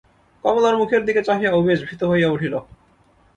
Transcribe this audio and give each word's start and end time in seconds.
কমলার 0.43 0.75
মুখের 0.77 1.01
দিকে 1.05 1.21
চাহিয়া 1.23 1.51
উমেশ 1.51 1.79
ভীত 1.87 2.01
হইয়া 2.03 2.29
উঠিল। 2.29 2.53